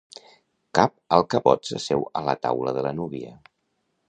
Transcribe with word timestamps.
Cap 0.79 0.95
alcavot 1.17 1.69
s'asseu 1.69 2.03
a 2.21 2.25
la 2.31 2.37
taula 2.47 2.77
de 2.79 2.87
la 2.89 2.97
núvia. 3.03 3.39